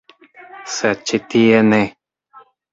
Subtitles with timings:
[0.77, 1.83] Sed ĉi tie ne.